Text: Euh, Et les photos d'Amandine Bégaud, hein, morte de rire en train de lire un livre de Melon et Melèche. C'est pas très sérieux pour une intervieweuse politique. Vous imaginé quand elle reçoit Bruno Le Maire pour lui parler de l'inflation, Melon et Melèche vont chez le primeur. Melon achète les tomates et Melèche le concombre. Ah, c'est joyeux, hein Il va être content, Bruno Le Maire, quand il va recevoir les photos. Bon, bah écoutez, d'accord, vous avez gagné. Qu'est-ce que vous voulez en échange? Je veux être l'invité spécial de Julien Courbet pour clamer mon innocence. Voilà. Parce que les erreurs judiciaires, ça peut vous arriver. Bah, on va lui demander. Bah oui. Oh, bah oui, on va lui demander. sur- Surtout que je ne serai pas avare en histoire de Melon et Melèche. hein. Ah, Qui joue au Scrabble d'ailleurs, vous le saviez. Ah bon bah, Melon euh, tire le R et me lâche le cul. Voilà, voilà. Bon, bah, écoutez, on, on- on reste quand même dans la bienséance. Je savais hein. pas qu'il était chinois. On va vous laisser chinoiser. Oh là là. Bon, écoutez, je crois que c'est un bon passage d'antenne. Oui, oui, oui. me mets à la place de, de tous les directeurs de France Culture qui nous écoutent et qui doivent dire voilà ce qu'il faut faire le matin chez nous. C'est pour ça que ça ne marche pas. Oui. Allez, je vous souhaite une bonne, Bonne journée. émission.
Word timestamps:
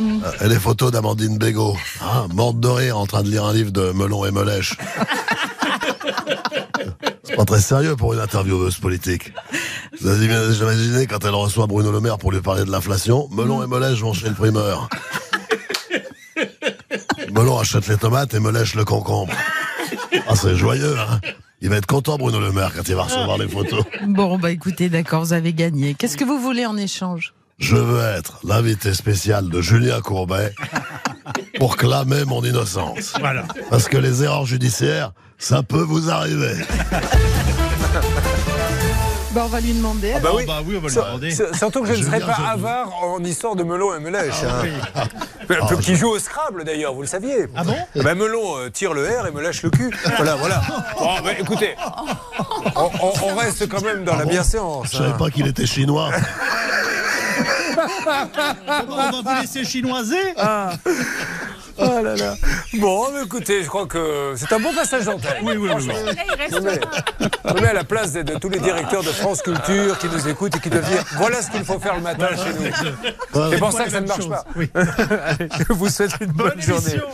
Euh, 0.00 0.44
Et 0.44 0.48
les 0.48 0.58
photos 0.58 0.92
d'Amandine 0.92 1.38
Bégaud, 1.38 1.76
hein, 2.02 2.26
morte 2.34 2.60
de 2.60 2.68
rire 2.68 2.98
en 2.98 3.06
train 3.06 3.22
de 3.22 3.30
lire 3.30 3.44
un 3.44 3.52
livre 3.52 3.70
de 3.72 3.92
Melon 3.92 4.24
et 4.26 4.30
Melèche. 4.30 4.74
C'est 7.24 7.36
pas 7.36 7.44
très 7.44 7.60
sérieux 7.60 7.96
pour 7.96 8.12
une 8.12 8.20
intervieweuse 8.20 8.76
politique. 8.78 9.32
Vous 10.00 10.22
imaginé 10.22 11.06
quand 11.06 11.24
elle 11.24 11.34
reçoit 11.34 11.66
Bruno 11.66 11.90
Le 11.90 12.00
Maire 12.00 12.18
pour 12.18 12.30
lui 12.32 12.40
parler 12.40 12.64
de 12.64 12.70
l'inflation, 12.70 13.28
Melon 13.32 13.62
et 13.62 13.66
Melèche 13.66 14.00
vont 14.00 14.12
chez 14.12 14.28
le 14.28 14.34
primeur. 14.34 14.88
Melon 17.32 17.58
achète 17.58 17.88
les 17.88 17.96
tomates 17.96 18.34
et 18.34 18.40
Melèche 18.40 18.74
le 18.74 18.84
concombre. 18.84 19.32
Ah, 20.28 20.34
c'est 20.36 20.56
joyeux, 20.56 20.96
hein 20.98 21.20
Il 21.60 21.70
va 21.70 21.76
être 21.76 21.86
content, 21.86 22.16
Bruno 22.18 22.40
Le 22.40 22.52
Maire, 22.52 22.72
quand 22.74 22.86
il 22.88 22.94
va 22.94 23.04
recevoir 23.04 23.38
les 23.38 23.48
photos. 23.48 23.84
Bon, 24.06 24.38
bah 24.38 24.50
écoutez, 24.50 24.88
d'accord, 24.88 25.24
vous 25.24 25.32
avez 25.32 25.52
gagné. 25.52 25.94
Qu'est-ce 25.94 26.16
que 26.16 26.24
vous 26.24 26.38
voulez 26.40 26.66
en 26.66 26.76
échange? 26.76 27.32
Je 27.58 27.76
veux 27.76 28.02
être 28.04 28.38
l'invité 28.44 28.92
spécial 28.92 29.48
de 29.48 29.60
Julien 29.62 30.00
Courbet 30.02 30.54
pour 31.58 31.76
clamer 31.76 32.24
mon 32.26 32.44
innocence. 32.44 33.14
Voilà. 33.18 33.44
Parce 33.70 33.88
que 33.88 33.96
les 33.96 34.22
erreurs 34.22 34.44
judiciaires, 34.44 35.12
ça 35.38 35.62
peut 35.62 35.80
vous 35.80 36.10
arriver. 36.10 36.54
Bah, 39.32 39.42
on 39.44 39.48
va 39.48 39.60
lui 39.60 39.72
demander. 39.72 40.14
Bah 40.22 40.30
oui. 40.34 40.42
Oh, 40.46 40.48
bah 40.50 40.58
oui, 40.66 40.76
on 40.76 40.80
va 40.80 40.88
lui 40.88 40.94
demander. 40.96 41.30
sur- 41.30 41.54
Surtout 41.54 41.82
que 41.82 41.94
je 41.94 42.00
ne 42.00 42.04
serai 42.06 42.20
pas 42.20 42.36
avare 42.52 42.92
en 43.02 43.22
histoire 43.24 43.54
de 43.56 43.64
Melon 43.64 43.94
et 43.94 44.00
Melèche. 44.00 44.34
hein. 44.44 45.04
Ah, 45.50 45.74
Qui 45.80 45.96
joue 45.96 46.08
au 46.10 46.18
Scrabble 46.18 46.64
d'ailleurs, 46.64 46.94
vous 46.94 47.02
le 47.02 47.06
saviez. 47.08 47.46
Ah 47.54 47.64
bon 47.64 47.76
bah, 48.02 48.14
Melon 48.14 48.58
euh, 48.58 48.70
tire 48.70 48.92
le 48.94 49.06
R 49.06 49.26
et 49.26 49.30
me 49.32 49.40
lâche 49.42 49.62
le 49.62 49.70
cul. 49.70 49.90
Voilà, 50.16 50.36
voilà. 50.36 50.62
Bon, 50.98 51.06
bah, 51.22 51.30
écoutez, 51.38 51.74
on, 52.76 52.90
on- 53.02 53.12
on 53.30 53.34
reste 53.36 53.66
quand 53.68 53.82
même 53.82 54.04
dans 54.04 54.16
la 54.16 54.24
bienséance. 54.26 54.88
Je 54.92 54.96
savais 54.98 55.10
hein. 55.10 55.16
pas 55.18 55.30
qu'il 55.30 55.46
était 55.46 55.66
chinois. 55.66 56.10
On 58.88 58.96
va 58.96 59.10
vous 59.10 59.40
laisser 59.40 59.64
chinoiser. 59.64 60.34
Oh 61.78 61.84
là 62.02 62.16
là. 62.16 62.34
Bon, 62.78 63.04
écoutez, 63.22 63.62
je 63.62 63.68
crois 63.68 63.86
que 63.86 64.32
c'est 64.36 64.50
un 64.54 64.58
bon 64.58 64.72
passage 64.72 65.04
d'antenne. 65.04 65.34
Oui, 65.42 65.56
oui, 65.58 65.68
oui. 65.76 65.86
me 65.88 67.60
mets 67.60 67.68
à 67.68 67.72
la 67.74 67.84
place 67.84 68.12
de, 68.14 68.22
de 68.22 68.38
tous 68.38 68.48
les 68.48 68.60
directeurs 68.60 69.02
de 69.02 69.10
France 69.10 69.42
Culture 69.42 69.98
qui 69.98 70.06
nous 70.08 70.26
écoutent 70.26 70.56
et 70.56 70.60
qui 70.60 70.70
doivent 70.70 70.88
dire 70.88 71.04
voilà 71.16 71.42
ce 71.42 71.50
qu'il 71.50 71.64
faut 71.66 71.78
faire 71.78 71.96
le 71.96 72.00
matin 72.00 72.28
chez 72.30 72.52
nous. 72.54 73.50
C'est 73.50 73.58
pour 73.58 73.72
ça 73.72 73.84
que 73.84 73.90
ça 73.90 74.00
ne 74.00 74.06
marche 74.06 74.26
pas. 74.28 74.44
Oui. 74.56 74.70
Allez, 74.74 75.48
je 75.68 75.72
vous 75.74 75.90
souhaite 75.90 76.12
une 76.22 76.32
bonne, 76.32 76.48
Bonne 76.52 76.62
journée. 76.62 76.92
émission. 76.92 77.08